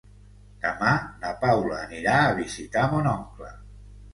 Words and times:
Demà 0.63 0.93
na 1.25 1.33
Paula 1.45 1.75
anirà 1.81 2.15
a 2.23 2.35
visitar 2.41 2.87
mon 2.95 3.13
oncle. 3.17 3.53